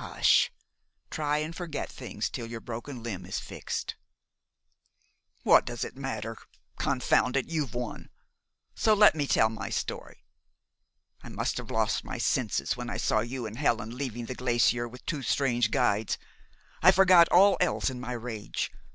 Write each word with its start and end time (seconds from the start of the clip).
"Hush! 0.00 0.50
Try 1.10 1.40
and 1.40 1.54
forget 1.54 1.90
things 1.92 2.30
till 2.30 2.46
your 2.46 2.62
broken 2.62 3.02
limb 3.02 3.26
is 3.26 3.38
fixed." 3.38 3.96
"What 5.42 5.66
does 5.66 5.84
it 5.84 5.94
matter? 5.94 6.38
Confound 6.78 7.36
it! 7.36 7.50
you've 7.50 7.74
won; 7.74 8.08
so 8.74 8.94
let 8.94 9.14
me 9.14 9.26
tell 9.26 9.50
my 9.50 9.68
story. 9.68 10.24
I 11.22 11.28
must 11.28 11.58
have 11.58 11.70
lost 11.70 12.02
my 12.02 12.16
senses 12.16 12.78
when 12.78 12.88
I 12.88 12.96
saw 12.96 13.20
you 13.20 13.44
and 13.44 13.58
Helen 13.58 13.98
leaving 13.98 14.24
the 14.24 14.34
glacier 14.34 14.88
with 14.88 15.04
two 15.04 15.20
strange 15.20 15.70
guides. 15.70 16.16
I 16.82 16.90
forgot 16.90 17.28
all 17.28 17.58
else 17.60 17.90
in 17.90 18.00
my 18.00 18.12
rage. 18.12 18.72